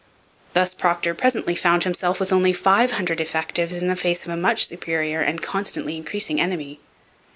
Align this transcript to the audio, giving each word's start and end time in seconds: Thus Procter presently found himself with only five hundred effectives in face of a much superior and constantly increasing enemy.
Thus 0.53 0.73
Procter 0.73 1.13
presently 1.13 1.53
found 1.55 1.83
himself 1.83 2.19
with 2.19 2.33
only 2.33 2.53
five 2.53 2.93
hundred 2.93 3.21
effectives 3.21 3.79
in 3.83 3.95
face 3.95 4.23
of 4.25 4.31
a 4.31 4.35
much 4.35 4.65
superior 4.65 5.21
and 5.21 5.43
constantly 5.43 5.95
increasing 5.95 6.41
enemy. 6.41 6.79